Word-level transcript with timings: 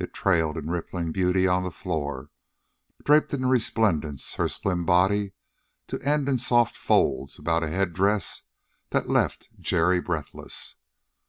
It 0.00 0.12
trailed 0.12 0.58
in 0.58 0.68
rippling 0.68 1.12
beauty 1.12 1.46
on 1.46 1.62
the 1.62 1.70
floor 1.70 2.30
draped 3.04 3.32
in 3.32 3.46
resplendence 3.46 4.34
her 4.34 4.48
slim 4.48 4.84
body, 4.84 5.32
to 5.86 6.00
end 6.02 6.28
in 6.28 6.38
soft 6.38 6.74
folds 6.76 7.38
about 7.38 7.62
a 7.62 7.68
head 7.68 7.92
dress 7.92 8.42
that 8.90 9.08
left 9.08 9.48
Jerry 9.60 10.00
breathless. 10.00 10.74